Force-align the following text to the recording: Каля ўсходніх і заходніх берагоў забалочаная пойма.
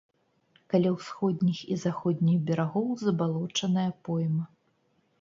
Каля 0.73 0.93
ўсходніх 0.95 1.59
і 1.77 1.79
заходніх 1.83 2.41
берагоў 2.49 2.91
забалочаная 3.05 3.89
пойма. 4.09 4.53